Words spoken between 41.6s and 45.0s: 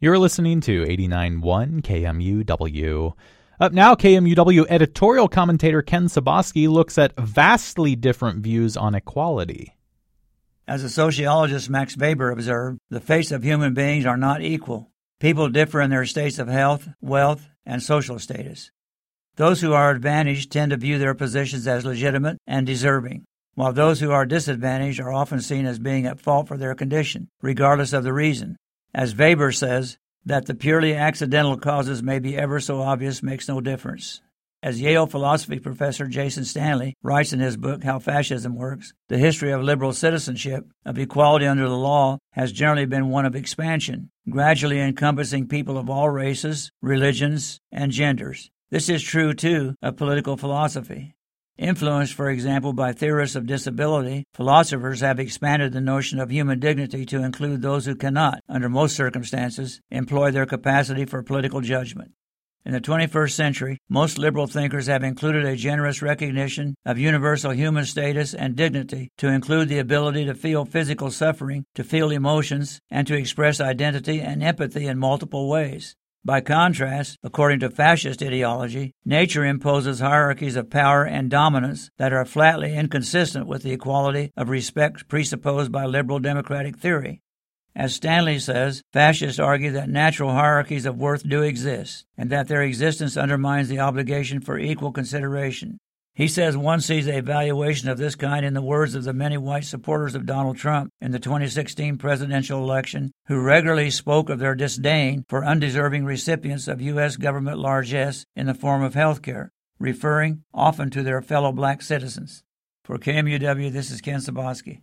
the law, has generally been one of expansion, gradually